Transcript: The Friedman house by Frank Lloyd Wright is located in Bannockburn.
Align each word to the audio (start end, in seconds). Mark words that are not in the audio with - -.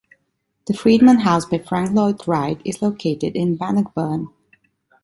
The 0.65 0.73
Friedman 0.73 1.19
house 1.19 1.45
by 1.45 1.59
Frank 1.59 1.91
Lloyd 1.91 2.27
Wright 2.27 2.59
is 2.65 2.81
located 2.81 3.35
in 3.35 3.55
Bannockburn. 3.55 4.29